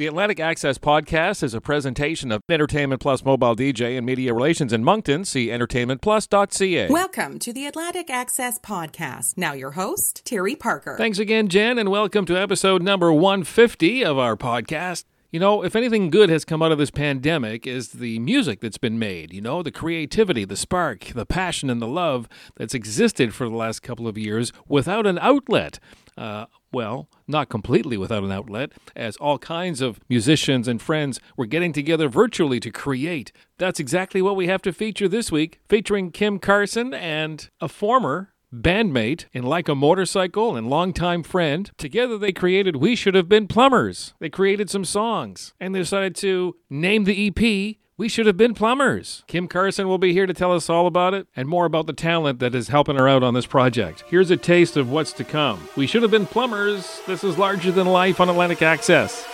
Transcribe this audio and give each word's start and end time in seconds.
The 0.00 0.06
Atlantic 0.06 0.40
Access 0.40 0.78
Podcast 0.78 1.42
is 1.42 1.52
a 1.52 1.60
presentation 1.60 2.32
of 2.32 2.40
Entertainment 2.48 3.02
Plus 3.02 3.22
Mobile 3.22 3.54
DJ 3.54 3.98
and 3.98 4.06
Media 4.06 4.32
Relations 4.32 4.72
in 4.72 4.82
Moncton. 4.82 5.26
See 5.26 5.48
entertainmentplus.ca. 5.48 6.88
Welcome 6.88 7.38
to 7.38 7.52
the 7.52 7.66
Atlantic 7.66 8.08
Access 8.08 8.58
Podcast. 8.58 9.36
Now, 9.36 9.52
your 9.52 9.72
host, 9.72 10.24
Terry 10.24 10.56
Parker. 10.56 10.96
Thanks 10.96 11.18
again, 11.18 11.48
Jen, 11.48 11.76
and 11.76 11.90
welcome 11.90 12.24
to 12.24 12.38
episode 12.38 12.82
number 12.82 13.12
150 13.12 14.02
of 14.02 14.16
our 14.16 14.38
podcast. 14.38 15.04
You 15.32 15.38
know, 15.38 15.62
if 15.62 15.76
anything 15.76 16.08
good 16.08 16.30
has 16.30 16.46
come 16.46 16.62
out 16.62 16.72
of 16.72 16.78
this 16.78 16.90
pandemic 16.90 17.66
is 17.66 17.90
the 17.90 18.18
music 18.20 18.60
that's 18.60 18.78
been 18.78 18.98
made, 18.98 19.34
you 19.34 19.42
know, 19.42 19.62
the 19.62 19.70
creativity, 19.70 20.46
the 20.46 20.56
spark, 20.56 21.08
the 21.14 21.26
passion, 21.26 21.68
and 21.68 21.82
the 21.82 21.86
love 21.86 22.26
that's 22.56 22.72
existed 22.72 23.34
for 23.34 23.50
the 23.50 23.54
last 23.54 23.82
couple 23.82 24.08
of 24.08 24.16
years 24.16 24.50
without 24.66 25.06
an 25.06 25.18
outlet. 25.18 25.78
Uh, 26.16 26.46
well, 26.72 27.08
not 27.26 27.48
completely 27.48 27.96
without 27.96 28.22
an 28.22 28.32
outlet, 28.32 28.72
as 28.94 29.16
all 29.16 29.38
kinds 29.38 29.80
of 29.80 30.00
musicians 30.08 30.68
and 30.68 30.80
friends 30.80 31.20
were 31.36 31.46
getting 31.46 31.72
together 31.72 32.08
virtually 32.08 32.60
to 32.60 32.70
create. 32.70 33.32
That's 33.58 33.80
exactly 33.80 34.22
what 34.22 34.36
we 34.36 34.46
have 34.46 34.62
to 34.62 34.72
feature 34.72 35.08
this 35.08 35.32
week, 35.32 35.60
featuring 35.68 36.12
Kim 36.12 36.38
Carson 36.38 36.94
and 36.94 37.48
a 37.60 37.68
former 37.68 38.32
bandmate 38.52 39.26
in 39.32 39.44
Like 39.44 39.68
a 39.68 39.74
Motorcycle 39.74 40.56
and 40.56 40.68
longtime 40.68 41.22
friend. 41.22 41.70
Together 41.76 42.18
they 42.18 42.32
created 42.32 42.76
We 42.76 42.96
Should 42.96 43.14
Have 43.14 43.28
Been 43.28 43.46
Plumbers. 43.46 44.14
They 44.18 44.28
created 44.28 44.68
some 44.68 44.84
songs 44.84 45.54
and 45.60 45.74
they 45.74 45.80
decided 45.80 46.16
to 46.16 46.56
name 46.68 47.04
the 47.04 47.28
EP 47.28 47.76
we 48.00 48.08
should 48.08 48.24
have 48.24 48.38
been 48.38 48.54
plumbers. 48.54 49.24
Kim 49.26 49.46
Carson 49.46 49.86
will 49.86 49.98
be 49.98 50.14
here 50.14 50.24
to 50.24 50.32
tell 50.32 50.54
us 50.54 50.70
all 50.70 50.86
about 50.86 51.12
it 51.12 51.26
and 51.36 51.46
more 51.46 51.66
about 51.66 51.86
the 51.86 51.92
talent 51.92 52.38
that 52.38 52.54
is 52.54 52.68
helping 52.68 52.96
her 52.96 53.06
out 53.06 53.22
on 53.22 53.34
this 53.34 53.44
project. 53.44 54.04
Here's 54.08 54.30
a 54.30 54.38
taste 54.38 54.78
of 54.78 54.90
what's 54.90 55.12
to 55.12 55.22
come. 55.22 55.68
We 55.76 55.86
should 55.86 56.00
have 56.00 56.10
been 56.10 56.24
plumbers. 56.24 57.02
This 57.06 57.22
is 57.22 57.36
larger 57.36 57.70
than 57.70 57.86
life 57.86 58.18
on 58.18 58.30
Atlantic 58.30 58.62
Access. 58.62 59.28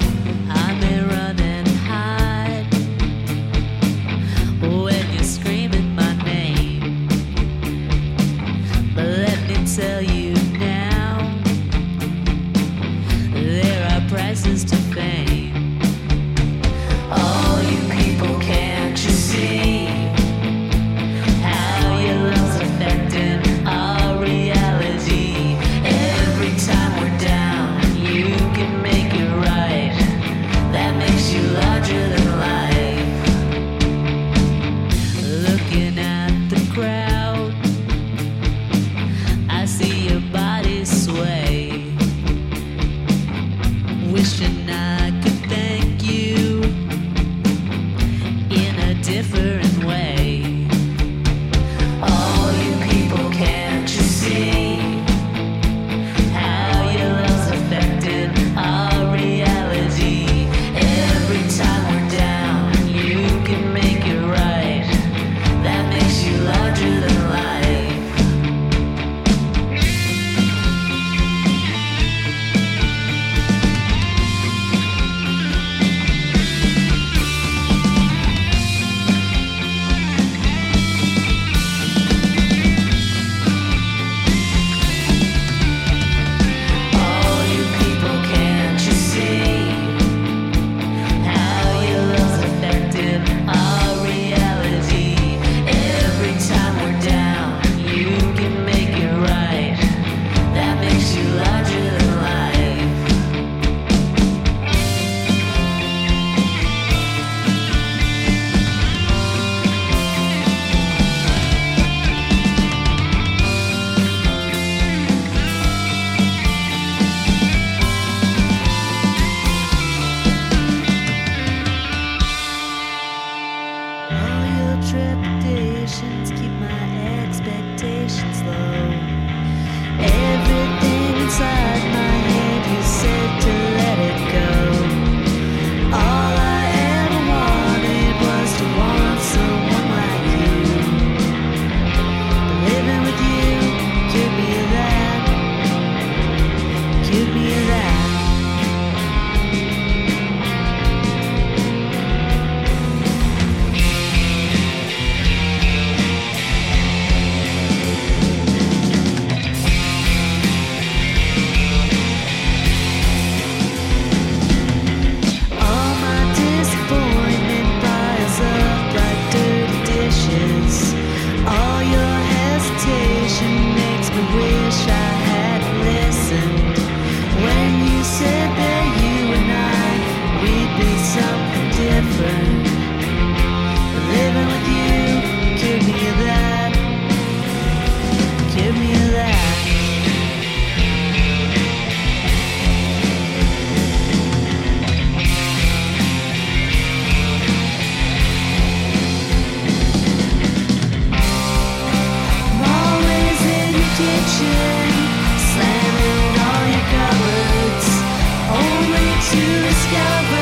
Discover 209.89 210.36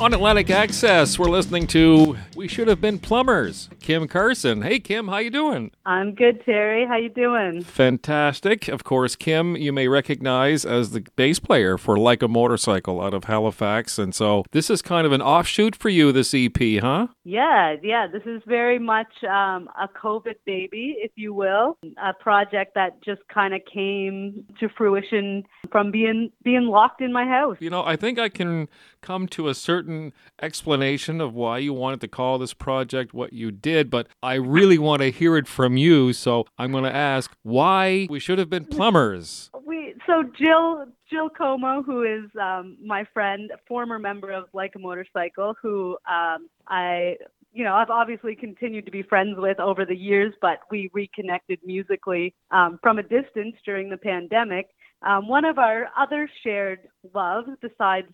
On 0.00 0.14
Atlantic 0.14 0.48
Access, 0.48 1.18
we're 1.18 1.28
listening 1.28 1.66
to 1.66 2.16
We 2.40 2.48
Should 2.48 2.68
Have 2.68 2.80
Been 2.80 2.98
Plumbers. 2.98 3.68
Kim 3.80 4.08
Carson. 4.08 4.62
Hey 4.62 4.80
Kim, 4.80 5.08
how 5.08 5.18
you 5.18 5.28
doing? 5.28 5.72
I'm 5.84 6.14
good, 6.14 6.42
Terry. 6.46 6.86
How 6.86 6.96
you 6.96 7.10
doing? 7.10 7.62
Fantastic. 7.62 8.66
Of 8.66 8.82
course, 8.82 9.14
Kim, 9.14 9.56
you 9.56 9.74
may 9.74 9.88
recognize 9.88 10.64
as 10.64 10.92
the 10.92 11.04
bass 11.16 11.38
player 11.38 11.76
for 11.76 11.98
Like 11.98 12.22
a 12.22 12.28
Motorcycle 12.28 13.02
out 13.02 13.12
of 13.12 13.24
Halifax. 13.24 13.98
And 13.98 14.14
so 14.14 14.44
this 14.52 14.70
is 14.70 14.80
kind 14.80 15.06
of 15.06 15.12
an 15.12 15.20
offshoot 15.20 15.76
for 15.76 15.90
you, 15.90 16.12
this 16.12 16.32
EP, 16.32 16.80
huh? 16.80 17.08
Yeah, 17.24 17.76
yeah. 17.82 18.06
This 18.06 18.22
is 18.24 18.40
very 18.46 18.78
much 18.78 19.22
um, 19.24 19.68
a 19.78 19.86
COVID 19.86 20.36
baby, 20.46 20.96
if 20.98 21.10
you 21.16 21.34
will, 21.34 21.76
a 22.02 22.14
project 22.14 22.74
that 22.74 23.02
just 23.04 23.20
kind 23.28 23.52
of 23.52 23.60
came 23.70 24.46
to 24.60 24.70
fruition 24.78 25.44
from 25.70 25.90
being 25.90 26.30
being 26.42 26.68
locked 26.68 27.02
in 27.02 27.12
my 27.12 27.26
house. 27.26 27.58
You 27.60 27.68
know, 27.68 27.84
I 27.84 27.96
think 27.96 28.18
I 28.18 28.30
can 28.30 28.66
come 29.02 29.26
to 29.28 29.48
a 29.48 29.54
certain 29.54 30.14
explanation 30.40 31.20
of 31.20 31.34
why 31.34 31.58
you 31.58 31.74
wanted 31.74 32.00
to 32.00 32.08
call 32.08 32.29
this 32.38 32.54
project 32.54 33.14
what 33.14 33.32
you 33.32 33.50
did, 33.50 33.90
but 33.90 34.08
I 34.22 34.34
really 34.34 34.78
want 34.78 35.02
to 35.02 35.10
hear 35.10 35.36
it 35.36 35.46
from 35.46 35.76
you. 35.76 36.12
So 36.12 36.46
I'm 36.58 36.72
going 36.72 36.84
to 36.84 36.94
ask 36.94 37.30
why 37.42 38.06
we 38.10 38.18
should 38.18 38.38
have 38.38 38.50
been 38.50 38.64
plumbers. 38.64 39.50
We 39.66 39.94
so 40.06 40.24
Jill 40.38 40.86
Jill 41.10 41.30
Como, 41.30 41.82
who 41.82 42.02
is 42.02 42.30
um, 42.40 42.76
my 42.84 43.04
friend, 43.12 43.52
former 43.66 43.98
member 43.98 44.30
of 44.32 44.44
Like 44.52 44.72
a 44.76 44.78
Motorcycle, 44.78 45.54
who 45.60 45.96
um, 46.08 46.48
I 46.68 47.16
you 47.52 47.64
know 47.64 47.74
I've 47.74 47.90
obviously 47.90 48.34
continued 48.34 48.86
to 48.86 48.92
be 48.92 49.02
friends 49.02 49.36
with 49.38 49.60
over 49.60 49.84
the 49.84 49.96
years, 49.96 50.32
but 50.40 50.60
we 50.70 50.90
reconnected 50.92 51.60
musically 51.64 52.34
um, 52.50 52.78
from 52.82 52.98
a 52.98 53.02
distance 53.02 53.56
during 53.64 53.90
the 53.90 53.96
pandemic. 53.96 54.68
Um, 55.02 55.28
one 55.28 55.44
of 55.44 55.58
our 55.58 55.88
other 55.98 56.28
shared 56.42 56.80
loves, 57.14 57.48
besides 57.62 58.08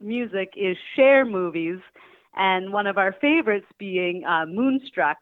music, 0.00 0.52
is 0.56 0.76
Cher 0.94 1.24
movies, 1.24 1.78
and 2.38 2.72
one 2.72 2.86
of 2.86 2.96
our 2.96 3.14
favorites 3.20 3.66
being 3.78 4.24
uh, 4.24 4.46
Moonstruck. 4.46 5.18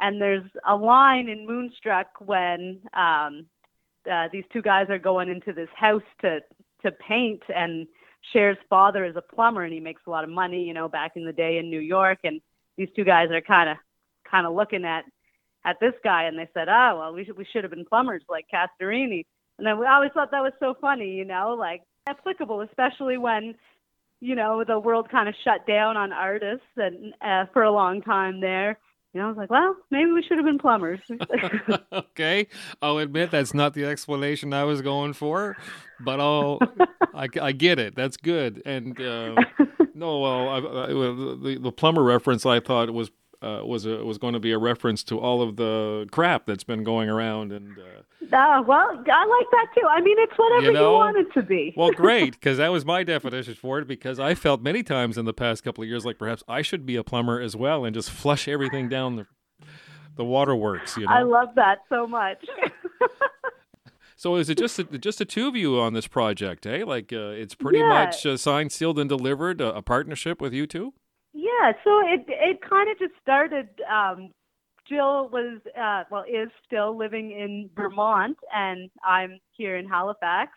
And 0.00 0.20
there's 0.20 0.48
a 0.66 0.74
line 0.74 1.28
in 1.28 1.46
Moonstruck 1.46 2.06
when 2.24 2.80
um, 2.94 3.46
uh, 4.10 4.28
these 4.32 4.44
two 4.52 4.62
guys 4.62 4.86
are 4.88 4.98
going 4.98 5.28
into 5.28 5.52
this 5.52 5.68
house 5.76 6.02
to 6.22 6.40
to 6.82 6.90
paint, 6.90 7.42
and 7.54 7.86
Cher's 8.32 8.56
father 8.68 9.04
is 9.04 9.14
a 9.14 9.22
plumber, 9.22 9.62
and 9.62 9.72
he 9.72 9.78
makes 9.78 10.02
a 10.06 10.10
lot 10.10 10.24
of 10.24 10.30
money, 10.30 10.64
you 10.64 10.74
know, 10.74 10.88
back 10.88 11.12
in 11.14 11.24
the 11.24 11.32
day 11.32 11.58
in 11.58 11.70
New 11.70 11.78
York. 11.78 12.18
And 12.24 12.40
these 12.76 12.88
two 12.96 13.04
guys 13.04 13.28
are 13.30 13.40
kind 13.40 13.70
of 13.70 13.76
kind 14.28 14.46
of 14.46 14.54
looking 14.54 14.84
at 14.84 15.04
at 15.64 15.76
this 15.80 15.94
guy, 16.02 16.24
and 16.24 16.38
they 16.38 16.48
said, 16.54 16.68
"Oh, 16.68 16.96
well, 16.98 17.12
we 17.12 17.24
should 17.24 17.36
we 17.36 17.46
should 17.52 17.64
have 17.64 17.70
been 17.70 17.84
plumbers 17.84 18.22
like 18.28 18.46
Castorini." 18.52 19.26
And 19.58 19.78
we 19.78 19.86
always 19.86 20.10
thought 20.12 20.30
that 20.30 20.42
was 20.42 20.54
so 20.58 20.74
funny, 20.80 21.10
you 21.10 21.24
know, 21.24 21.54
like 21.56 21.82
applicable, 22.08 22.62
especially 22.62 23.18
when 23.18 23.54
you 24.22 24.36
know 24.36 24.62
the 24.64 24.78
world 24.78 25.10
kind 25.10 25.28
of 25.28 25.34
shut 25.42 25.66
down 25.66 25.96
on 25.96 26.12
artists 26.12 26.64
and 26.76 27.12
uh, 27.20 27.46
for 27.52 27.64
a 27.64 27.72
long 27.72 28.00
time 28.00 28.40
there. 28.40 28.78
You 29.12 29.20
know, 29.20 29.26
I 29.26 29.28
was 29.28 29.36
like, 29.36 29.50
well, 29.50 29.76
maybe 29.90 30.10
we 30.10 30.22
should 30.22 30.38
have 30.38 30.46
been 30.46 30.58
plumbers. 30.58 31.00
okay, 31.92 32.46
I'll 32.80 32.98
admit 32.98 33.30
that's 33.30 33.52
not 33.52 33.74
the 33.74 33.84
explanation 33.84 34.54
I 34.54 34.64
was 34.64 34.80
going 34.80 35.12
for, 35.12 35.56
but 36.00 36.20
I'll 36.20 36.60
I, 37.12 37.28
I 37.40 37.52
get 37.52 37.78
it. 37.78 37.94
That's 37.94 38.16
good. 38.16 38.62
And 38.64 38.98
uh, 38.98 39.34
no, 39.94 40.20
well, 40.20 40.48
I, 40.48 40.56
I, 40.58 40.86
the 40.86 41.58
the 41.60 41.72
plumber 41.72 42.04
reference 42.04 42.46
I 42.46 42.60
thought 42.60 42.90
was 42.90 43.10
uh, 43.42 43.62
was 43.64 43.84
a, 43.86 44.04
was 44.04 44.18
going 44.18 44.34
to 44.34 44.40
be 44.40 44.52
a 44.52 44.58
reference 44.58 45.02
to 45.04 45.18
all 45.18 45.42
of 45.42 45.56
the 45.56 46.06
crap 46.12 46.46
that's 46.46 46.64
been 46.64 46.84
going 46.84 47.08
around 47.08 47.52
and. 47.52 47.76
Uh, 47.78 48.02
uh, 48.34 48.62
well, 48.62 48.88
I 49.12 49.26
like 49.26 49.46
that 49.50 49.66
too. 49.74 49.86
I 49.90 50.00
mean, 50.00 50.16
it's 50.20 50.32
whatever 50.36 50.72
you, 50.72 50.78
You 50.78 50.92
want 50.92 51.16
it 51.18 51.32
to 51.34 51.42
be. 51.42 51.74
well, 51.76 51.90
great, 51.96 52.32
because 52.34 52.56
that 52.58 52.68
was 52.72 52.84
my 52.84 53.02
definition 53.02 53.54
for 53.54 53.78
it. 53.80 53.86
Because 53.88 54.18
I 54.18 54.34
felt 54.34 54.62
many 54.62 54.82
times 54.82 55.18
in 55.18 55.24
the 55.26 55.34
past 55.34 55.64
couple 55.64 55.82
of 55.82 55.88
years 55.88 56.04
like 56.06 56.18
perhaps 56.18 56.42
I 56.48 56.62
should 56.62 56.86
be 56.86 56.96
a 56.96 57.04
plumber 57.04 57.40
as 57.40 57.54
well 57.56 57.84
and 57.84 57.92
just 57.94 58.10
flush 58.10 58.48
everything 58.48 58.88
down 58.88 59.16
the 59.16 59.26
the 60.16 60.24
waterworks. 60.24 60.96
You 60.96 61.06
know. 61.06 61.12
I 61.12 61.22
love 61.22 61.48
that 61.56 61.78
so 61.88 62.06
much. 62.06 62.44
So 64.14 64.36
is 64.36 64.48
it 64.48 64.56
just 64.56 64.76
the, 64.76 64.84
just 64.98 65.18
the 65.18 65.24
two 65.24 65.48
of 65.48 65.56
you 65.56 65.80
on 65.80 65.94
this 65.94 66.06
project, 66.06 66.64
eh? 66.64 66.84
Like 66.86 67.12
uh, 67.12 67.30
it's 67.34 67.56
pretty 67.56 67.78
Yeah. 67.78 67.88
much 67.88 68.24
uh, 68.24 68.36
signed, 68.36 68.70
sealed, 68.70 68.96
and 69.00 69.08
delivered. 69.08 69.60
A, 69.60 69.74
a 69.74 69.82
partnership 69.82 70.40
with 70.40 70.52
you 70.52 70.64
two. 70.64 70.94
Yeah, 71.60 71.72
so 71.84 72.00
it 72.06 72.24
it 72.28 72.58
kind 72.68 72.90
of 72.90 72.98
just 72.98 73.14
started. 73.20 73.68
Um, 73.90 74.30
Jill 74.88 75.28
was 75.30 75.60
uh, 75.78 76.04
well 76.10 76.24
is 76.24 76.50
still 76.66 76.96
living 76.96 77.32
in 77.32 77.70
Vermont, 77.76 78.36
and 78.54 78.90
I'm 79.04 79.38
here 79.56 79.76
in 79.76 79.88
Halifax. 79.88 80.52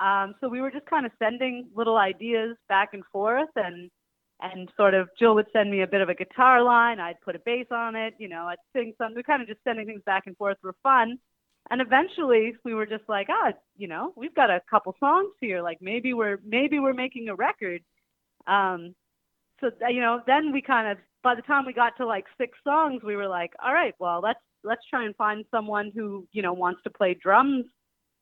Um, 0.00 0.34
so 0.40 0.48
we 0.48 0.60
were 0.60 0.70
just 0.70 0.86
kind 0.86 1.06
of 1.06 1.12
sending 1.18 1.68
little 1.74 1.96
ideas 1.96 2.56
back 2.68 2.90
and 2.94 3.04
forth, 3.12 3.48
and 3.56 3.90
and 4.40 4.68
sort 4.76 4.94
of 4.94 5.08
Jill 5.18 5.34
would 5.36 5.46
send 5.52 5.70
me 5.70 5.82
a 5.82 5.86
bit 5.86 6.00
of 6.00 6.08
a 6.08 6.14
guitar 6.14 6.62
line. 6.62 7.00
I'd 7.00 7.20
put 7.24 7.36
a 7.36 7.40
bass 7.40 7.66
on 7.70 7.96
it. 7.96 8.14
You 8.18 8.28
know, 8.28 8.44
I'd 8.46 8.58
sing 8.74 8.92
some. 8.98 9.14
We 9.14 9.22
kind 9.22 9.42
of 9.42 9.48
just 9.48 9.62
sending 9.64 9.86
things 9.86 10.02
back 10.04 10.24
and 10.26 10.36
forth 10.36 10.58
for 10.60 10.74
fun. 10.82 11.18
And 11.70 11.80
eventually, 11.80 12.54
we 12.64 12.74
were 12.74 12.86
just 12.86 13.08
like, 13.08 13.28
ah, 13.30 13.52
you 13.76 13.88
know, 13.88 14.12
we've 14.16 14.34
got 14.34 14.50
a 14.50 14.60
couple 14.70 14.94
songs 15.00 15.32
here. 15.40 15.62
Like 15.62 15.78
maybe 15.80 16.12
we're 16.12 16.38
maybe 16.44 16.78
we're 16.78 16.92
making 16.92 17.28
a 17.28 17.34
record. 17.34 17.82
Um, 18.46 18.94
so 19.64 19.84
uh, 19.84 19.88
you 19.88 20.00
know 20.00 20.20
then 20.26 20.52
we 20.52 20.60
kind 20.60 20.88
of 20.88 20.98
by 21.22 21.34
the 21.34 21.42
time 21.42 21.64
we 21.64 21.72
got 21.72 21.96
to 21.96 22.06
like 22.06 22.24
six 22.38 22.56
songs 22.64 23.02
we 23.02 23.16
were 23.16 23.28
like 23.28 23.52
all 23.64 23.72
right 23.72 23.94
well 23.98 24.20
let's 24.22 24.40
let's 24.64 24.82
try 24.88 25.04
and 25.04 25.14
find 25.16 25.44
someone 25.50 25.92
who 25.94 26.26
you 26.32 26.42
know 26.42 26.52
wants 26.52 26.82
to 26.82 26.90
play 26.90 27.14
drums 27.14 27.64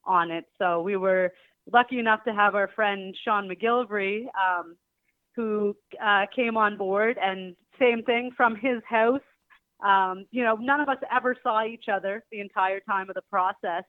on 0.04 0.30
it. 0.30 0.44
So 0.58 0.82
we 0.82 0.96
were 0.96 1.32
lucky 1.72 1.98
enough 1.98 2.24
to 2.24 2.34
have 2.34 2.54
our 2.54 2.68
friend 2.74 3.16
sean 3.24 3.48
mcgillivray 3.48 4.24
um, 4.34 4.76
who 5.36 5.76
uh, 6.04 6.26
came 6.34 6.56
on 6.56 6.76
board 6.76 7.18
and 7.22 7.56
same 7.78 8.02
thing 8.02 8.32
from 8.36 8.56
his 8.56 8.82
house. 8.88 9.20
Um, 9.84 10.26
you 10.30 10.44
know 10.44 10.56
none 10.56 10.80
of 10.80 10.88
us 10.88 10.98
ever 11.14 11.36
saw 11.42 11.64
each 11.64 11.86
other 11.92 12.24
the 12.30 12.40
entire 12.40 12.80
time 12.80 13.08
of 13.08 13.14
the 13.14 13.22
process. 13.30 13.84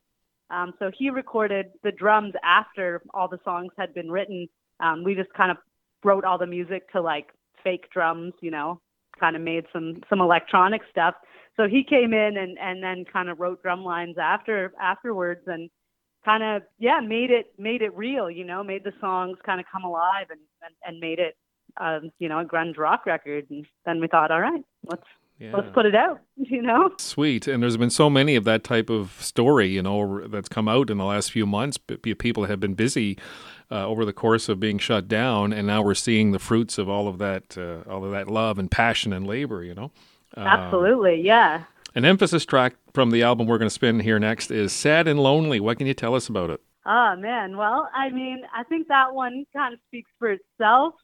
Um, 0.50 0.74
so 0.77 0.91
he 0.95 1.10
recorded 1.10 1.67
the 1.83 1.91
drums 1.91 2.33
after 2.43 3.01
all 3.13 3.27
the 3.27 3.39
songs 3.43 3.72
had 3.77 3.93
been 3.93 4.12
written. 4.12 4.48
Um, 4.79 5.03
we 5.03 5.15
just 5.15 5.33
kind 5.33 5.50
of 5.50 5.57
wrote 6.03 6.25
all 6.25 6.38
the 6.38 6.45
music 6.45 6.91
to 6.91 7.01
like 7.01 7.27
fake 7.63 7.89
drums, 7.91 8.34
you 8.41 8.51
know, 8.51 8.79
kind 9.20 9.36
of 9.36 9.41
made 9.41 9.65
some 9.74 10.01
some 10.10 10.22
electronic 10.22 10.82
stuff. 10.89 11.15
So 11.58 11.67
he 11.67 11.84
came 11.84 12.13
in 12.13 12.38
and 12.38 12.58
and 12.60 12.84
then 12.84 13.05
kind 13.12 13.29
of 13.29 13.39
wrote 13.39 13.62
drum 13.62 13.84
lines 13.84 14.17
after 14.17 14.74
afterwards 14.82 15.41
and 15.48 15.70
kind 16.25 16.43
of 16.43 16.63
yeah 16.79 17.00
made 17.00 17.32
it 17.32 17.53
made 17.58 17.82
it 17.82 17.96
real, 17.96 18.29
you 18.29 18.43
know, 18.43 18.63
made 18.63 18.84
the 18.84 18.93
songs 19.00 19.38
kind 19.46 19.60
of 19.60 19.65
come 19.72 19.84
alive 19.84 20.27
and 20.29 20.39
and, 20.63 20.74
and 20.86 21.00
made 21.00 21.20
it 21.20 21.36
um, 21.79 22.12
you 22.20 22.29
know 22.29 22.39
a 22.39 22.46
grunge 22.46 22.77
rock 22.77 23.05
record. 23.05 23.46
And 23.50 23.65
then 23.86 24.00
we 24.00 24.08
thought, 24.08 24.32
all 24.32 24.41
right, 24.41 24.63
let's 24.89 25.03
Yeah. 25.39 25.51
let's 25.55 25.70
put 25.74 25.86
it 25.86 25.96
out, 25.96 26.20
you 26.38 26.62
know. 26.62 26.91
Sweet, 27.00 27.48
and 27.48 27.62
there's 27.62 27.77
been 27.77 27.89
so 27.89 28.10
many 28.10 28.36
of 28.36 28.43
that 28.46 28.63
type 28.63 28.89
of 28.89 29.17
story, 29.20 29.67
you 29.67 29.82
know, 29.82 30.27
that's 30.27 30.50
come 30.50 30.67
out 30.67 30.89
in 30.89 30.98
the 30.98 31.05
last 31.05 31.32
few 31.32 31.46
months. 31.46 31.77
People 31.77 32.46
have 32.46 32.60
been 32.60 32.75
busy 32.75 33.17
uh, 33.74 33.88
over 33.88 34.06
the 34.06 34.13
course 34.13 34.50
of 34.50 34.60
being 34.60 34.77
shut 34.77 35.08
down, 35.08 35.51
and 35.51 35.65
now 35.65 35.82
we're 35.82 35.96
seeing 35.96 36.32
the 36.32 36.39
fruits 36.39 36.77
of 36.77 36.88
all 36.88 37.08
of 37.08 37.18
that, 37.18 37.58
uh, 37.58 37.89
all 37.89 38.06
of 38.06 38.12
that 38.12 38.27
love 38.27 38.60
and 38.60 38.70
passion 38.70 39.12
and 39.12 39.25
labor. 39.25 39.63
You 39.63 39.74
know, 39.74 39.92
Um, 40.38 40.48
Absolutely, 40.48 41.22
yeah. 41.22 41.63
An 41.96 42.06
emphasis 42.06 42.46
track 42.46 42.75
from 42.94 43.12
the 43.12 43.22
album 43.24 43.48
we're 43.48 43.60
going 43.60 43.68
to 43.68 43.80
spin 43.82 44.00
here 44.00 44.20
next 44.20 44.51
is 44.51 44.72
"Sad 44.72 45.08
and 45.08 45.20
Lonely." 45.20 45.60
What 45.60 45.77
can 45.77 45.88
you 45.88 45.94
tell 45.94 46.15
us 46.15 46.30
about 46.30 46.50
it? 46.50 46.62
Oh 46.86 47.15
man, 47.18 47.58
well, 47.58 47.89
I 47.94 48.10
mean, 48.10 48.44
I 48.53 48.63
think 48.63 48.88
that 48.89 49.13
one 49.13 49.46
kind 49.56 49.74
of 49.74 49.80
speaks 49.88 50.12
for 50.20 50.30
itself. 50.32 50.96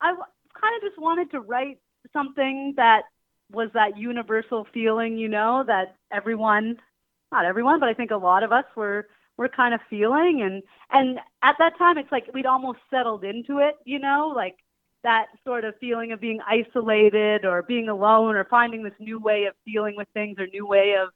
I 0.00 0.08
w- 0.08 0.24
kind 0.60 0.74
of 0.76 0.82
just 0.88 1.00
wanted 1.00 1.30
to 1.32 1.40
write 1.40 1.78
something 2.12 2.74
that 2.76 3.02
was 3.50 3.70
that 3.74 3.96
universal 3.96 4.66
feeling, 4.74 5.16
you 5.16 5.28
know, 5.28 5.64
that 5.66 5.96
everyone, 6.10 6.76
not 7.30 7.44
everyone, 7.44 7.80
but 7.80 7.88
I 7.88 7.94
think 7.94 8.10
a 8.10 8.16
lot 8.16 8.42
of 8.42 8.52
us 8.52 8.64
were 8.76 9.06
were 9.42 9.48
kind 9.48 9.74
of 9.74 9.80
feeling 9.90 10.40
and 10.42 10.62
and 10.90 11.18
at 11.42 11.56
that 11.58 11.76
time 11.76 11.98
it's 11.98 12.10
like 12.12 12.24
we'd 12.32 12.46
almost 12.46 12.78
settled 12.90 13.24
into 13.24 13.58
it, 13.58 13.74
you 13.84 13.98
know, 13.98 14.32
like 14.34 14.56
that 15.02 15.26
sort 15.44 15.64
of 15.64 15.74
feeling 15.80 16.12
of 16.12 16.20
being 16.20 16.38
isolated 16.48 17.44
or 17.44 17.62
being 17.62 17.88
alone 17.88 18.36
or 18.36 18.44
finding 18.44 18.84
this 18.84 18.92
new 19.00 19.18
way 19.18 19.44
of 19.48 19.54
dealing 19.66 19.96
with 19.96 20.06
things 20.14 20.38
or 20.38 20.46
new 20.46 20.66
way 20.66 20.94
of 21.02 21.08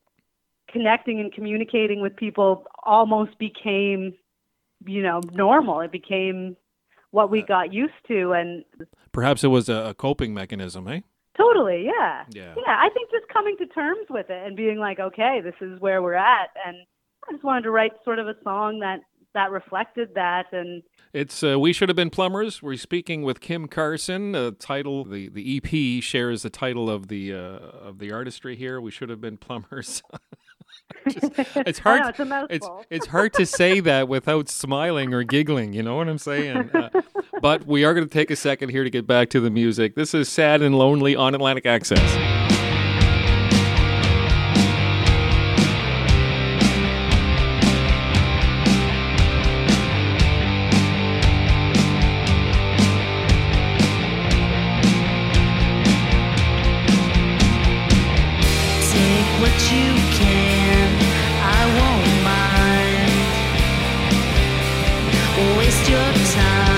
connecting 0.68 1.20
and 1.20 1.32
communicating 1.32 2.00
with 2.00 2.16
people 2.16 2.64
almost 2.84 3.38
became 3.38 4.12
you 4.84 5.02
know 5.02 5.20
normal 5.32 5.80
it 5.80 5.92
became 5.92 6.56
what 7.12 7.30
we 7.30 7.40
got 7.42 7.72
used 7.72 7.94
to 8.08 8.32
and 8.32 8.64
Perhaps 9.12 9.42
it 9.44 9.48
was 9.48 9.70
a, 9.70 9.94
coping 9.96 10.34
mechanism, 10.34 10.86
eh? 10.88 11.00
totally 11.36 11.84
yeah 11.84 12.24
Yeah. 12.30 12.54
yeah 12.56 12.76
i 12.86 12.88
think 12.92 13.10
just 13.10 13.28
coming 13.32 13.56
to 13.58 13.66
terms 13.66 14.06
with 14.10 14.28
it 14.30 14.46
and 14.46 14.56
being 14.56 14.78
like 14.78 14.98
okay 14.98 15.40
this 15.42 15.54
is 15.60 15.80
where 15.80 16.02
we're 16.02 16.14
at 16.14 16.48
and 16.66 16.76
I 17.28 17.32
just 17.32 17.44
wanted 17.44 17.62
to 17.62 17.70
write 17.70 17.92
sort 18.04 18.18
of 18.18 18.28
a 18.28 18.34
song 18.42 18.80
that 18.80 19.00
that 19.34 19.50
reflected 19.50 20.14
that 20.14 20.46
and 20.52 20.82
it's 21.12 21.42
uh, 21.42 21.60
we 21.60 21.70
should 21.70 21.90
have 21.90 21.96
been 21.96 22.08
plumbers 22.08 22.62
we're 22.62 22.74
speaking 22.74 23.22
with 23.22 23.38
kim 23.38 23.68
carson 23.68 24.32
The 24.32 24.52
title 24.52 25.04
the, 25.04 25.28
the 25.28 25.58
ep 25.58 26.02
shares 26.02 26.42
the 26.42 26.48
title 26.48 26.88
of 26.88 27.08
the 27.08 27.34
uh, 27.34 27.36
of 27.36 27.98
the 27.98 28.12
artistry 28.12 28.56
here 28.56 28.80
we 28.80 28.90
should 28.90 29.10
have 29.10 29.20
been 29.20 29.36
plumbers 29.36 30.02
Just, 31.08 31.32
it's 31.56 31.78
hard. 31.78 32.18
Know, 32.18 32.46
it's, 32.50 32.66
it's, 32.66 32.86
it's, 32.90 33.06
hard 33.06 33.32
to 33.34 33.46
say 33.46 33.80
that 33.80 34.08
without 34.08 34.48
smiling 34.48 35.14
or 35.14 35.22
giggling. 35.22 35.72
You 35.72 35.82
know 35.82 35.96
what 35.96 36.08
I'm 36.08 36.18
saying? 36.18 36.70
Uh, 36.70 36.90
but 37.40 37.66
we 37.66 37.84
are 37.84 37.94
going 37.94 38.06
to 38.06 38.12
take 38.12 38.30
a 38.30 38.36
second 38.36 38.70
here 38.70 38.84
to 38.84 38.90
get 38.90 39.06
back 39.06 39.30
to 39.30 39.40
the 39.40 39.50
music. 39.50 39.94
This 39.94 40.14
is 40.14 40.28
sad 40.28 40.62
and 40.62 40.76
lonely 40.76 41.16
on 41.16 41.34
Atlantic 41.34 41.66
Access. 41.66 42.45
what 59.40 59.56
you 59.70 59.92
can. 60.18 60.88
I 61.42 61.62
won't 61.78 62.08
mind. 62.24 63.12
Waste 65.58 65.88
your 65.88 66.12
time. 66.34 66.75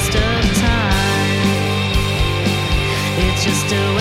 waste 0.00 0.14
of 0.16 0.56
time. 0.56 1.30
It's 3.18 3.44
just 3.44 3.70
a 3.70 3.99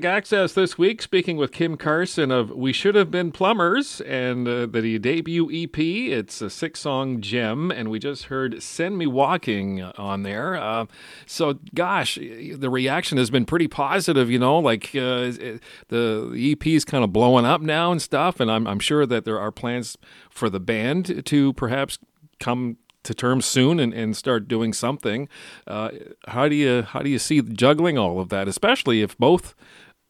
this 0.00 0.76
week, 0.76 1.00
speaking 1.00 1.38
with 1.38 1.52
Kim 1.52 1.78
Carson 1.78 2.30
of 2.30 2.50
We 2.50 2.72
Should 2.72 2.94
Have 2.96 3.10
Been 3.10 3.32
Plumbers 3.32 4.02
and 4.02 4.46
uh, 4.46 4.66
the 4.66 4.98
debut 4.98 5.48
EP. 5.50 5.78
It's 5.78 6.42
a 6.42 6.50
six 6.50 6.80
song 6.80 7.22
gem, 7.22 7.70
and 7.70 7.90
we 7.90 7.98
just 7.98 8.24
heard 8.24 8.62
Send 8.62 8.98
Me 8.98 9.06
Walking 9.06 9.82
on 9.82 10.22
there. 10.22 10.54
Uh, 10.54 10.84
so, 11.24 11.58
gosh, 11.74 12.16
the 12.16 12.68
reaction 12.68 13.16
has 13.16 13.30
been 13.30 13.46
pretty 13.46 13.68
positive, 13.68 14.30
you 14.30 14.38
know, 14.38 14.58
like 14.58 14.94
uh, 14.94 15.32
the, 15.32 15.60
the 15.88 16.52
EP 16.52 16.66
is 16.66 16.84
kind 16.84 17.02
of 17.02 17.10
blowing 17.10 17.46
up 17.46 17.62
now 17.62 17.90
and 17.90 18.02
stuff, 18.02 18.38
and 18.38 18.50
I'm, 18.50 18.66
I'm 18.66 18.80
sure 18.80 19.06
that 19.06 19.24
there 19.24 19.40
are 19.40 19.50
plans 19.50 19.96
for 20.28 20.50
the 20.50 20.60
band 20.60 21.24
to 21.24 21.52
perhaps 21.54 21.98
come 22.38 22.76
to 23.06 23.14
terms 23.14 23.46
soon 23.46 23.80
and, 23.80 23.94
and 23.94 24.16
start 24.16 24.46
doing 24.46 24.72
something. 24.72 25.28
Uh, 25.66 25.90
how 26.28 26.48
do 26.48 26.54
you 26.54 26.82
how 26.82 27.00
do 27.00 27.08
you 27.08 27.18
see 27.18 27.40
juggling 27.40 27.96
all 27.96 28.20
of 28.20 28.28
that, 28.28 28.48
especially 28.48 29.00
if 29.00 29.16
both 29.16 29.54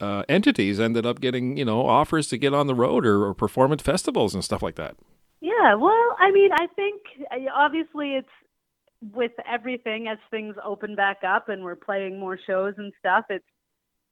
uh, 0.00 0.22
entities 0.28 0.78
ended 0.78 1.06
up 1.06 1.20
getting 1.20 1.56
you 1.56 1.64
know 1.64 1.86
offers 1.86 2.28
to 2.28 2.38
get 2.38 2.54
on 2.54 2.66
the 2.66 2.74
road 2.74 3.06
or, 3.06 3.26
or 3.26 3.34
perform 3.34 3.72
at 3.72 3.82
festivals 3.82 4.34
and 4.34 4.44
stuff 4.44 4.62
like 4.62 4.76
that? 4.76 4.96
Yeah, 5.40 5.74
well, 5.74 6.16
I 6.18 6.30
mean, 6.32 6.50
I 6.52 6.66
think 6.74 7.02
uh, 7.30 7.36
obviously 7.54 8.14
it's 8.14 8.28
with 9.14 9.32
everything 9.50 10.08
as 10.08 10.18
things 10.30 10.56
open 10.64 10.96
back 10.96 11.18
up 11.26 11.48
and 11.48 11.62
we're 11.62 11.76
playing 11.76 12.18
more 12.18 12.38
shows 12.46 12.74
and 12.78 12.92
stuff. 12.98 13.24
It's 13.30 13.44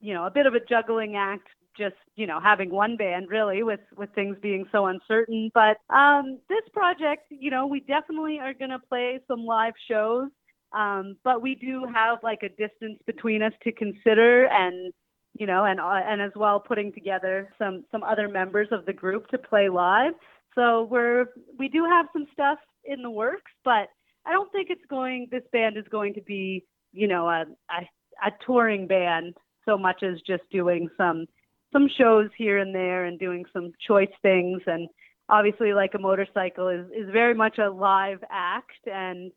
you 0.00 0.14
know 0.14 0.26
a 0.26 0.30
bit 0.30 0.46
of 0.46 0.54
a 0.54 0.60
juggling 0.60 1.16
act 1.16 1.48
just 1.76 1.96
you 2.14 2.26
know 2.26 2.38
having 2.40 2.70
one 2.70 2.96
band 2.96 3.28
really 3.28 3.62
with 3.62 3.80
with 3.96 4.10
things 4.14 4.36
being 4.40 4.64
so 4.70 4.86
uncertain 4.86 5.50
but 5.54 5.78
um 5.92 6.38
this 6.48 6.62
project 6.72 7.22
you 7.30 7.50
know 7.50 7.66
we 7.66 7.80
definitely 7.80 8.38
are 8.38 8.54
going 8.54 8.70
to 8.70 8.78
play 8.78 9.18
some 9.26 9.44
live 9.44 9.72
shows 9.90 10.28
um 10.76 11.16
but 11.24 11.42
we 11.42 11.54
do 11.54 11.84
have 11.92 12.18
like 12.22 12.42
a 12.42 12.48
distance 12.50 13.00
between 13.06 13.42
us 13.42 13.52
to 13.62 13.72
consider 13.72 14.46
and 14.46 14.92
you 15.34 15.46
know 15.46 15.64
and 15.64 15.80
uh, 15.80 16.00
and 16.06 16.20
as 16.20 16.32
well 16.36 16.60
putting 16.60 16.92
together 16.92 17.50
some 17.58 17.84
some 17.90 18.02
other 18.02 18.28
members 18.28 18.68
of 18.70 18.86
the 18.86 18.92
group 18.92 19.28
to 19.28 19.38
play 19.38 19.68
live. 19.68 20.12
So 20.54 20.84
we're 20.90 21.26
we 21.58 21.68
do 21.68 21.84
have 21.84 22.06
some 22.12 22.26
stuff 22.32 22.58
in 22.84 23.00
the 23.00 23.10
works 23.10 23.50
but 23.64 23.88
i 24.26 24.32
don't 24.32 24.52
think 24.52 24.68
it's 24.68 24.84
going 24.90 25.26
this 25.30 25.42
band 25.52 25.78
is 25.78 25.86
going 25.90 26.12
to 26.12 26.20
be 26.20 26.62
you 26.92 27.08
know 27.08 27.26
a 27.26 27.44
a, 27.70 28.28
a 28.28 28.30
touring 28.44 28.86
band 28.86 29.34
so 29.64 29.78
much 29.78 30.02
as 30.02 30.20
just 30.26 30.42
doing 30.50 30.88
some 30.96 31.26
some 31.72 31.88
shows 31.98 32.30
here 32.38 32.58
and 32.58 32.74
there 32.74 33.04
and 33.04 33.18
doing 33.18 33.44
some 33.52 33.72
choice 33.86 34.08
things. 34.22 34.62
And 34.66 34.88
obviously 35.28 35.72
like 35.72 35.92
a 35.94 35.98
motorcycle 35.98 36.68
is 36.68 36.86
is 36.96 37.10
very 37.12 37.34
much 37.34 37.58
a 37.58 37.68
live 37.68 38.22
act. 38.30 38.86
And 38.86 39.32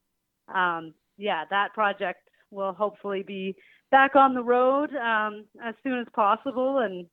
um 0.53 0.93
yeah 1.17 1.43
that 1.49 1.73
project 1.73 2.26
will 2.51 2.73
hopefully 2.73 3.23
be 3.23 3.55
back 3.91 4.15
on 4.15 4.33
the 4.33 4.43
road 4.43 4.93
um 4.95 5.45
as 5.63 5.75
soon 5.83 5.99
as 5.99 6.07
possible. 6.13 6.79
And 6.79 7.05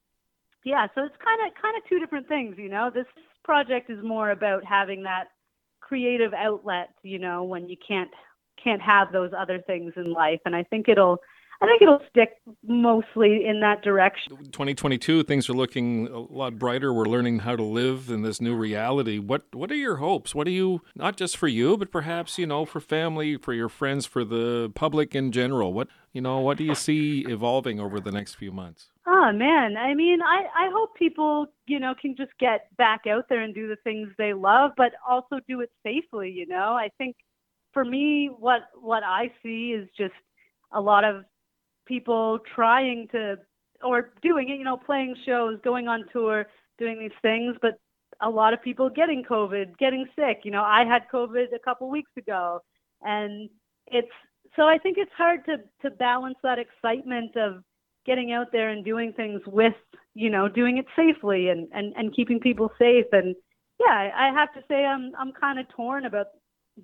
yeah 0.65 0.87
so 0.95 1.05
it's 1.05 1.17
kind 1.25 1.41
of 1.47 1.55
kind 1.61 1.77
of 1.77 1.89
two 1.89 1.99
different 1.99 2.29
things 2.29 2.57
you 2.59 2.69
know? 2.69 2.91
This 2.93 3.07
project 3.45 3.91
is 3.91 4.03
more 4.03 4.31
about 4.31 4.65
having 4.65 5.03
that 5.03 5.25
creative 5.81 6.33
outlet 6.33 6.89
you 7.03 7.19
know 7.19 7.45
when 7.45 7.69
you 7.69 7.77
can't 7.87 8.11
can't 8.63 8.81
have 8.81 9.13
those 9.13 9.33
other 9.37 9.59
things 9.67 9.93
in 9.97 10.13
life. 10.13 10.41
And 10.45 10.57
i 10.57 10.63
think 10.63 10.89
it'll 10.89 11.19
I 11.65 11.67
think 11.67 11.83
it'll 11.83 12.01
stick 12.11 12.37
mostly 12.63 13.47
in 13.47 13.61
that 13.61 13.83
direction. 13.83 14.37
2022, 14.37 15.23
things 15.25 15.49
are 15.49 15.55
looking 15.55 16.09
a 16.09 16.19
lot 16.19 16.59
brighter. 16.59 16.93
We're 16.93 17.07
learning 17.07 17.41
how 17.41 17.57
to 17.57 17.63
live 17.63 18.11
in 18.11 18.23
this 18.23 18.41
new 18.41 18.55
reality. 18.55 19.19
What 19.19 19.43
What 19.55 19.71
are 19.71 19.77
your 19.77 19.97
hopes? 19.97 20.35
What 20.35 20.45
do 20.45 20.51
you 20.51 20.83
not 20.95 21.17
just 21.17 21.37
for 21.37 21.49
you, 21.49 21.77
but 21.77 21.91
perhaps 21.91 22.39
you 22.39 22.47
know 22.47 22.65
for 22.65 22.81
family, 22.81 23.37
for 23.37 23.53
your 23.53 23.69
friends, 23.69 24.07
for 24.07 24.25
the 24.25 24.71
public 24.75 25.15
in 25.15 25.33
general? 25.33 25.73
What 25.73 25.89
you 26.13 26.21
know, 26.21 26.39
what 26.41 26.59
do 26.59 26.65
you 26.65 26.75
see 26.75 27.25
evolving 27.29 27.81
over 27.81 27.99
the 27.99 28.13
next 28.13 28.35
few 28.35 28.53
months? 28.53 28.91
Oh 29.07 29.33
man, 29.33 29.77
I 29.77 29.95
mean, 29.95 30.21
I 30.23 30.67
I 30.67 30.71
hope 30.73 30.95
people 30.95 31.47
you 31.67 31.81
know 31.81 31.95
can 32.01 32.17
just 32.17 32.33
get 32.39 32.75
back 32.77 33.03
out 33.09 33.29
there 33.29 33.41
and 33.41 33.55
do 33.55 33.69
the 33.69 33.77
things 33.85 34.09
they 34.19 34.33
love, 34.33 34.73
but 34.77 34.93
also 35.09 35.41
do 35.49 35.61
it 35.61 35.71
safely. 35.83 36.31
You 36.31 36.47
know, 36.47 36.75
I 36.75 36.89
think 36.99 37.17
for 37.73 37.85
me, 37.85 38.31
what 38.39 38.63
what 38.81 39.03
I 39.03 39.33
see 39.43 39.73
is 39.73 39.89
just 39.97 40.15
a 40.73 40.81
lot 40.81 41.05
of 41.05 41.25
people 41.87 42.39
trying 42.55 43.09
to 43.13 43.37
or 43.83 44.13
doing 44.23 44.49
it, 44.49 44.59
you 44.59 44.65
know, 44.65 44.77
playing 44.77 45.15
shows, 45.27 45.59
going 45.63 45.89
on 45.89 46.05
tour, 46.13 46.47
doing 46.79 46.99
these 46.99 47.17
things, 47.23 47.55
but 47.61 47.79
a 48.21 48.31
lot 48.31 48.55
of 48.55 48.63
people 48.63 48.89
getting 48.89 49.23
COVID, 49.23 49.77
getting 49.79 50.07
sick. 50.17 50.41
You 50.45 50.51
know, 50.51 50.63
I 50.63 50.85
had 50.85 51.03
COVID 51.13 51.55
a 51.55 51.59
couple 51.59 51.91
weeks 51.91 52.11
ago, 52.17 52.61
and 53.03 53.51
it's 53.89 54.09
so 54.57 54.63
I 54.65 54.79
think 54.79 54.97
it's 54.99 55.13
hard 55.17 55.45
to 55.47 55.57
to 55.83 55.91
balance 55.91 56.37
that 56.43 56.59
excitement 56.59 57.37
of 57.37 57.63
getting 58.07 58.33
out 58.33 58.53
there 58.53 58.69
and 58.69 58.85
doing 58.85 59.13
things 59.13 59.41
with, 59.47 59.75
you 60.15 60.31
know, 60.31 60.49
doing 60.49 60.79
it 60.79 60.87
safely 60.97 61.49
and 61.49 61.69
and 61.73 61.93
and 61.97 62.15
keeping 62.15 62.41
people 62.41 62.71
safe. 62.79 63.07
And 63.13 63.35
yeah, 63.81 64.11
I 64.17 64.31
have 64.33 64.53
to 64.55 64.61
say 64.69 64.85
I'm 64.85 65.13
I'm 65.19 65.33
kind 65.33 65.59
of 65.59 65.69
torn 65.69 66.07
about 66.07 66.27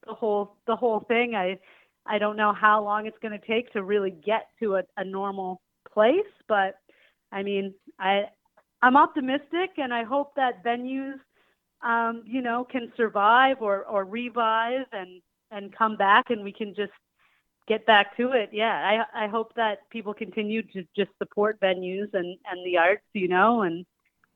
the 0.06 0.14
whole 0.14 0.56
the 0.66 0.76
whole 0.76 1.00
thing. 1.00 1.34
I 1.34 1.58
I 2.06 2.18
don't 2.18 2.36
know 2.36 2.52
how 2.52 2.82
long 2.82 3.06
it's 3.06 3.18
going 3.22 3.38
to 3.38 3.46
take 3.46 3.72
to 3.72 3.82
really 3.82 4.10
get 4.10 4.48
to 4.60 4.76
a, 4.76 4.82
a 4.96 5.04
normal 5.04 5.60
place, 5.92 6.32
but 6.48 6.76
I 7.32 7.42
mean, 7.42 7.74
I 7.98 8.24
I'm 8.82 8.96
optimistic, 8.96 9.70
and 9.76 9.92
I 9.92 10.04
hope 10.04 10.34
that 10.36 10.64
venues, 10.64 11.18
um, 11.82 12.22
you 12.26 12.40
know, 12.40 12.66
can 12.70 12.92
survive 12.96 13.58
or 13.60 13.84
or 13.84 14.04
revive 14.04 14.86
and 14.92 15.20
and 15.50 15.76
come 15.76 15.96
back, 15.96 16.30
and 16.30 16.42
we 16.42 16.52
can 16.52 16.74
just 16.74 16.92
get 17.68 17.86
back 17.86 18.16
to 18.16 18.32
it. 18.32 18.50
Yeah, 18.52 19.04
I 19.14 19.24
I 19.24 19.28
hope 19.28 19.54
that 19.56 19.88
people 19.90 20.14
continue 20.14 20.62
to 20.62 20.84
just 20.96 21.10
support 21.18 21.60
venues 21.60 22.12
and 22.14 22.36
and 22.50 22.66
the 22.66 22.78
arts, 22.78 23.04
you 23.12 23.28
know, 23.28 23.62
and 23.62 23.84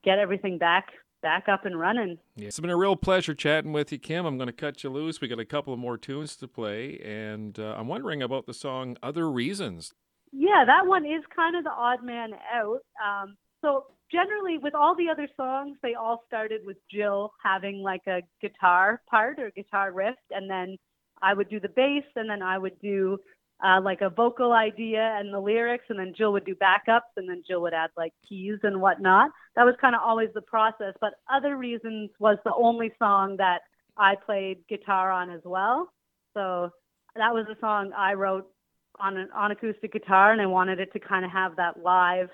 get 0.03 0.19
everything 0.19 0.57
back 0.57 0.85
back 1.25 1.49
up 1.49 1.65
and 1.65 1.79
running. 1.79 2.19
Yeah, 2.35 2.49
it's 2.49 2.59
been 2.59 2.69
a 2.69 2.77
real 2.77 2.95
pleasure 2.95 3.33
chatting 3.33 3.73
with 3.73 3.91
you, 3.91 3.97
Kim. 3.97 4.27
I'm 4.27 4.37
going 4.37 4.45
to 4.45 4.53
cut 4.53 4.83
you 4.83 4.91
loose. 4.91 5.19
We 5.19 5.27
got 5.27 5.39
a 5.39 5.45
couple 5.45 5.73
of 5.73 5.79
more 5.79 5.97
tunes 5.97 6.35
to 6.35 6.47
play, 6.47 6.99
and 7.03 7.57
uh, 7.57 7.73
I'm 7.75 7.87
wondering 7.87 8.21
about 8.21 8.45
the 8.45 8.53
song 8.53 8.95
"Other 9.01 9.27
Reasons." 9.27 9.91
Yeah, 10.31 10.63
that 10.67 10.85
one 10.85 11.03
is 11.03 11.23
kind 11.35 11.55
of 11.55 11.63
the 11.63 11.71
odd 11.71 12.03
man 12.03 12.33
out. 12.53 12.81
Um, 13.03 13.37
so 13.61 13.85
generally, 14.11 14.59
with 14.59 14.75
all 14.75 14.95
the 14.95 15.09
other 15.09 15.27
songs, 15.35 15.77
they 15.81 15.95
all 15.95 16.23
started 16.27 16.61
with 16.63 16.77
Jill 16.93 17.33
having 17.43 17.81
like 17.81 18.05
a 18.07 18.21
guitar 18.39 19.01
part 19.09 19.39
or 19.39 19.49
guitar 19.49 19.91
riff, 19.91 20.15
and 20.29 20.47
then 20.47 20.77
I 21.23 21.33
would 21.33 21.49
do 21.49 21.59
the 21.59 21.69
bass, 21.69 22.03
and 22.15 22.29
then 22.29 22.43
I 22.43 22.59
would 22.59 22.79
do 22.81 23.17
uh, 23.63 23.79
like 23.81 24.01
a 24.01 24.09
vocal 24.09 24.51
idea 24.51 25.15
and 25.19 25.33
the 25.33 25.39
lyrics, 25.39 25.85
and 25.89 25.97
then 25.97 26.13
Jill 26.15 26.33
would 26.33 26.45
do 26.45 26.55
backups, 26.55 27.15
and 27.17 27.29
then 27.29 27.43
Jill 27.47 27.61
would 27.61 27.73
add 27.73 27.89
like 27.95 28.13
keys 28.27 28.59
and 28.63 28.81
whatnot. 28.81 29.31
That 29.55 29.65
was 29.65 29.75
kind 29.79 29.95
of 29.95 30.01
always 30.03 30.29
the 30.33 30.41
process. 30.41 30.93
But 30.99 31.13
Other 31.31 31.57
Reasons 31.57 32.09
was 32.19 32.37
the 32.43 32.53
only 32.53 32.91
song 32.99 33.37
that 33.37 33.61
I 33.97 34.15
played 34.15 34.67
guitar 34.67 35.11
on 35.11 35.29
as 35.29 35.41
well. 35.45 35.89
So 36.33 36.71
that 37.15 37.33
was 37.33 37.45
a 37.49 37.59
song 37.59 37.91
I 37.95 38.13
wrote 38.13 38.47
on 38.99 39.17
an 39.17 39.29
on 39.33 39.51
acoustic 39.51 39.93
guitar, 39.93 40.31
and 40.31 40.41
I 40.41 40.45
wanted 40.45 40.79
it 40.79 40.91
to 40.93 40.99
kind 40.99 41.25
of 41.25 41.31
have 41.31 41.55
that 41.55 41.81
live 41.81 42.29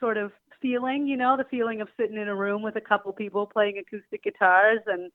sort 0.00 0.16
of 0.16 0.32
feeling, 0.60 1.06
you 1.06 1.16
know, 1.16 1.36
the 1.36 1.44
feeling 1.44 1.80
of 1.80 1.88
sitting 1.98 2.16
in 2.16 2.28
a 2.28 2.34
room 2.34 2.62
with 2.62 2.76
a 2.76 2.80
couple 2.80 3.12
people 3.12 3.46
playing 3.46 3.78
acoustic 3.78 4.22
guitars, 4.24 4.80
and 4.86 5.10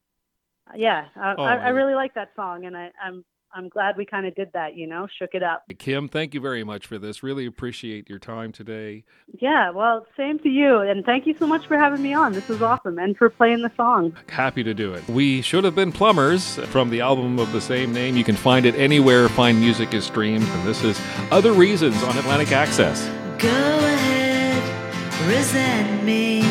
yeah, 0.75 1.05
I, 1.15 1.35
Oh, 1.37 1.43
I, 1.43 1.55
I 1.55 1.69
really 1.69 1.95
like 1.95 2.13
that 2.13 2.31
song, 2.35 2.65
and 2.65 2.77
I, 2.77 2.91
I'm 3.03 3.25
I'm 3.53 3.67
glad 3.69 3.97
we 3.97 4.05
kind 4.05 4.25
of 4.25 4.33
did 4.35 4.51
that, 4.53 4.75
you 4.75 4.87
know, 4.87 5.07
shook 5.19 5.31
it 5.33 5.43
up. 5.43 5.65
Kim, 5.77 6.07
thank 6.07 6.33
you 6.33 6.39
very 6.39 6.63
much 6.63 6.87
for 6.87 6.97
this. 6.97 7.21
Really 7.21 7.45
appreciate 7.45 8.09
your 8.09 8.19
time 8.19 8.51
today. 8.51 9.03
Yeah, 9.39 9.71
well, 9.71 10.05
same 10.15 10.39
to 10.39 10.49
you, 10.49 10.79
and 10.79 11.03
thank 11.05 11.27
you 11.27 11.35
so 11.37 11.45
much 11.45 11.67
for 11.67 11.77
having 11.77 12.01
me 12.01 12.13
on. 12.13 12.33
This 12.33 12.47
was 12.47 12.61
awesome, 12.61 12.97
and 12.97 13.17
for 13.17 13.29
playing 13.29 13.61
the 13.61 13.71
song. 13.75 14.15
Happy 14.29 14.63
to 14.63 14.73
do 14.73 14.93
it. 14.93 15.07
We 15.09 15.41
should 15.41 15.63
have 15.63 15.75
been 15.75 15.91
plumbers 15.91 16.55
from 16.67 16.89
the 16.89 17.01
album 17.01 17.39
of 17.39 17.51
the 17.51 17.61
same 17.61 17.93
name. 17.93 18.15
You 18.15 18.23
can 18.23 18.35
find 18.35 18.65
it 18.65 18.75
anywhere 18.75 19.27
fine 19.29 19.59
music 19.59 19.93
is 19.93 20.05
streamed. 20.05 20.47
And 20.47 20.67
this 20.67 20.83
is 20.83 20.99
Other 21.31 21.51
Reasons 21.53 22.01
on 22.03 22.17
Atlantic 22.17 22.51
Access. 22.51 23.07
Go 23.37 23.49
ahead, 23.49 25.27
resent 25.27 26.03
me. 26.03 26.41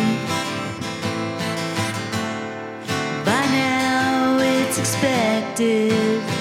By 3.24 3.46
now 3.46 4.38
it's 4.40 4.78
expected. 4.78 6.39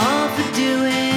All 0.00 0.28
for 0.28 0.54
doing 0.54 1.07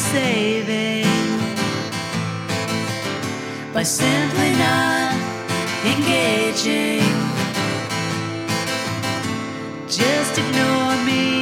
saving 0.00 1.04
by 3.74 3.82
simply 3.82 4.50
not 4.52 5.14
engaging. 5.84 7.04
Just 9.86 10.38
ignore 10.38 10.96
me, 11.04 11.39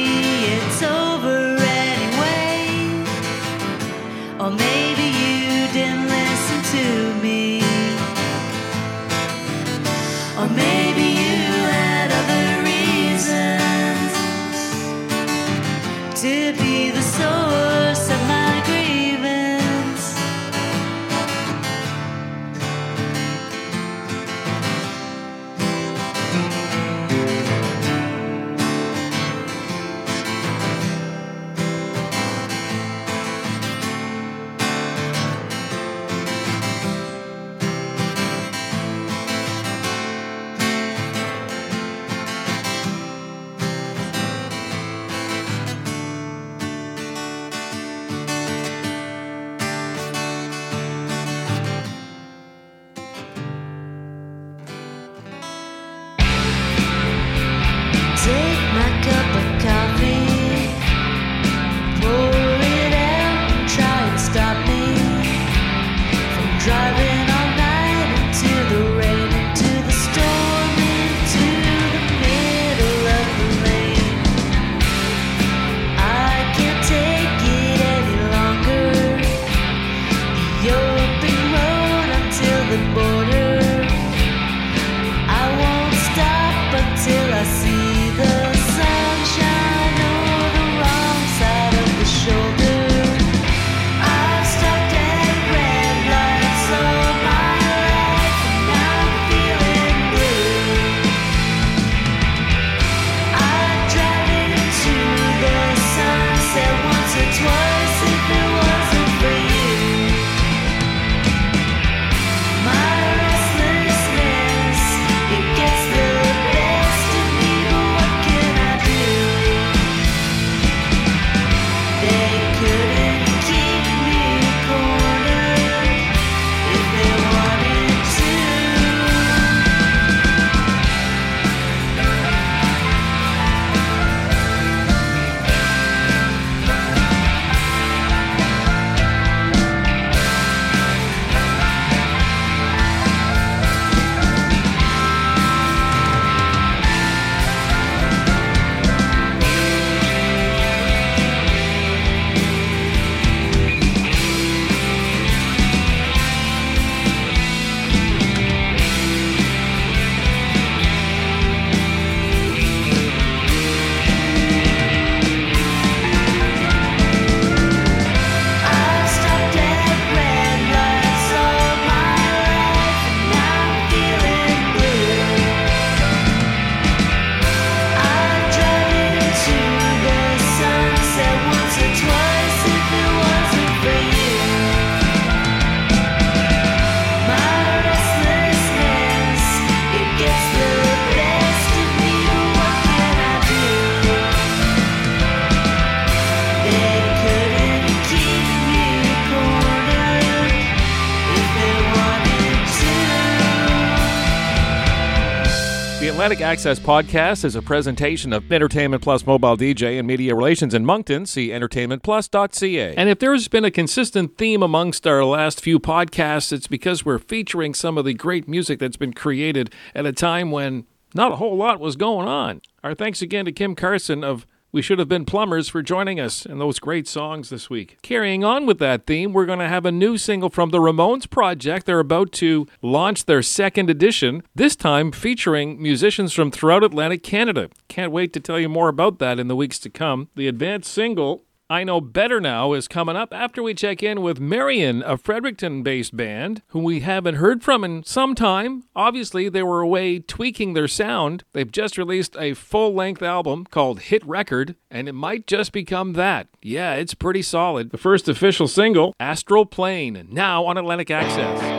Access 206.29 206.79
Podcast 206.79 207.43
is 207.43 207.55
a 207.55 207.61
presentation 207.61 208.33
of 208.33 208.51
Entertainment 208.51 209.01
Plus 209.01 209.25
Mobile 209.25 209.57
DJ 209.57 209.97
and 209.97 210.07
Media 210.07 210.35
Relations 210.35 210.75
in 210.75 210.85
Moncton. 210.85 211.25
See 211.25 211.49
entertainmentplus.ca. 211.49 212.93
And 212.95 213.09
if 213.09 213.17
there's 213.17 213.47
been 213.47 213.65
a 213.65 213.71
consistent 213.71 214.37
theme 214.37 214.61
amongst 214.61 215.07
our 215.07 215.25
last 215.25 215.59
few 215.59 215.79
podcasts, 215.79 216.53
it's 216.53 216.67
because 216.67 217.03
we're 217.03 217.17
featuring 217.17 217.73
some 217.73 217.97
of 217.97 218.05
the 218.05 218.13
great 218.13 218.47
music 218.47 218.77
that's 218.77 218.95
been 218.95 219.11
created 219.11 219.73
at 219.95 220.05
a 220.05 220.13
time 220.13 220.51
when 220.51 220.85
not 221.15 221.31
a 221.31 221.37
whole 221.37 221.57
lot 221.57 221.79
was 221.79 221.95
going 221.95 222.27
on. 222.27 222.61
Our 222.83 222.93
thanks 222.93 223.23
again 223.23 223.45
to 223.45 223.51
Kim 223.51 223.73
Carson 223.73 224.23
of 224.23 224.45
We 224.71 224.83
Should 224.83 224.99
Have 224.99 225.07
Been 225.07 225.25
Plumbers 225.25 225.67
for 225.67 225.81
joining 225.81 226.19
us 226.19 226.45
in 226.45 226.59
those 226.59 226.77
great 226.77 227.07
songs 227.07 227.49
this 227.49 227.71
week. 227.71 227.97
Carrying 228.03 228.43
on 228.43 228.67
with 228.67 228.77
that 228.77 229.07
theme, 229.07 229.33
we're 229.33 229.47
going 229.47 229.57
to 229.57 229.67
have 229.67 229.83
a 229.83 229.91
new 229.91 230.15
single 230.15 230.51
from 230.51 230.69
the 230.69 230.77
Ramones 230.77 231.27
Project. 231.27 231.87
They're 231.87 231.99
about 231.99 232.31
to 232.33 232.67
launch 232.83 233.25
their 233.25 233.41
second 233.41 233.89
edition, 233.89 234.43
this 234.53 234.75
time 234.75 235.11
featuring 235.11 235.81
musicians 235.81 236.33
from 236.33 236.51
throughout 236.51 236.83
Atlantic 236.83 237.23
Canada. 237.23 237.69
Can't 237.87 238.11
wait 238.11 238.31
to 238.33 238.39
tell 238.39 238.59
you 238.59 238.69
more 238.69 238.89
about 238.89 239.17
that 239.17 239.39
in 239.39 239.47
the 239.47 239.55
weeks 239.55 239.79
to 239.79 239.89
come. 239.89 240.29
The 240.35 240.47
advanced 240.47 240.93
single 240.93 241.45
I 241.71 241.83
Know 241.83 242.01
Better 242.01 242.41
Now 242.41 242.73
is 242.73 242.87
coming 242.87 243.15
up 243.15 243.31
after 243.31 243.61
we 243.61 243.75
check 243.75 244.01
in 244.01 244.23
with 244.23 244.39
Marion, 244.39 245.03
a 245.03 245.17
Fredericton 245.17 245.83
based 245.83 246.17
band 246.17 246.63
who 246.69 246.79
we 246.79 247.01
haven't 247.01 247.35
heard 247.35 247.63
from 247.63 247.83
in 247.83 248.03
some 248.03 248.33
time. 248.33 248.85
Obviously, 248.95 249.49
they 249.49 249.61
were 249.61 249.81
away 249.81 250.17
tweaking 250.17 250.73
their 250.73 250.87
sound. 250.87 251.43
They've 251.53 251.71
just 251.71 251.95
released 251.95 252.35
a 252.39 252.55
full 252.55 252.95
length 252.95 253.21
album 253.21 253.65
called 253.65 253.99
Hit 253.99 254.25
Record, 254.25 254.77
and 254.89 255.07
it 255.07 255.13
might 255.13 255.45
just 255.45 255.71
become 255.71 256.13
that. 256.13 256.47
Yeah, 256.63 256.95
it's 256.95 257.13
pretty 257.13 257.43
solid. 257.43 257.91
The 257.91 257.99
first 257.99 258.27
official 258.27 258.67
single, 258.67 259.13
Astral 259.19 259.67
Plane, 259.67 260.27
now 260.31 260.65
on 260.65 260.75
Atlantic 260.75 261.11
Access. 261.11 261.78